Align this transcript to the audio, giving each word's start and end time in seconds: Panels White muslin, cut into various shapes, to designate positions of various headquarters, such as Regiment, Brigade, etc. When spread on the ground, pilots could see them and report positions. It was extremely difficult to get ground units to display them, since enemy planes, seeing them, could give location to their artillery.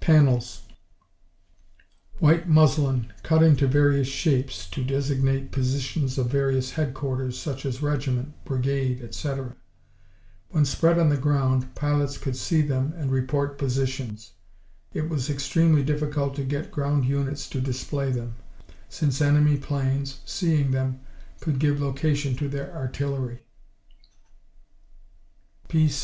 Panels 0.00 0.62
White 2.18 2.48
muslin, 2.48 3.12
cut 3.22 3.44
into 3.44 3.68
various 3.68 4.08
shapes, 4.08 4.68
to 4.70 4.82
designate 4.82 5.52
positions 5.52 6.18
of 6.18 6.26
various 6.26 6.72
headquarters, 6.72 7.38
such 7.38 7.64
as 7.64 7.80
Regiment, 7.80 8.34
Brigade, 8.44 9.00
etc. 9.04 9.54
When 10.48 10.64
spread 10.64 10.98
on 10.98 11.10
the 11.10 11.16
ground, 11.16 11.76
pilots 11.76 12.18
could 12.18 12.34
see 12.34 12.60
them 12.60 12.92
and 12.96 13.12
report 13.12 13.56
positions. 13.56 14.32
It 14.92 15.08
was 15.08 15.30
extremely 15.30 15.84
difficult 15.84 16.34
to 16.34 16.42
get 16.42 16.72
ground 16.72 17.04
units 17.04 17.48
to 17.50 17.60
display 17.60 18.10
them, 18.10 18.34
since 18.88 19.20
enemy 19.20 19.56
planes, 19.58 20.18
seeing 20.24 20.72
them, 20.72 20.98
could 21.40 21.60
give 21.60 21.80
location 21.80 22.34
to 22.38 22.48
their 22.48 22.74
artillery. 22.74 23.42